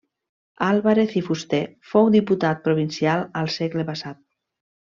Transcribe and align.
Álvarez 0.67 1.13
i 1.21 1.23
Fuster 1.27 1.59
fou 1.91 2.11
diputat 2.17 2.65
provincial 2.71 3.25
al 3.43 3.55
segle 3.61 3.89
passat. 3.93 4.23